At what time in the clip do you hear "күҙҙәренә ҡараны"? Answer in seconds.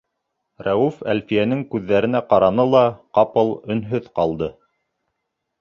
1.75-2.67